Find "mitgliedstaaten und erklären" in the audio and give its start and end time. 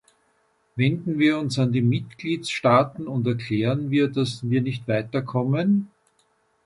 1.83-3.91